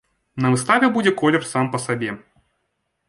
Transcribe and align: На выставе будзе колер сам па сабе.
На 0.45 0.49
выставе 0.53 0.89
будзе 0.95 1.11
колер 1.21 1.47
сам 1.51 1.65
па 1.77 1.83
сабе. 1.85 2.11